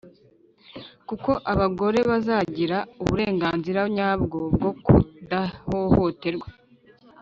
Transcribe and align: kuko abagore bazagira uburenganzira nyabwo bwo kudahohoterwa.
kuko 1.07 1.31
abagore 1.51 1.99
bazagira 2.09 2.77
uburenganzira 3.01 3.81
nyabwo 3.95 4.37
bwo 4.55 4.71
kudahohoterwa. 4.85 6.47